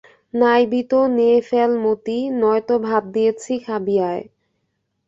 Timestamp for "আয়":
4.09-4.23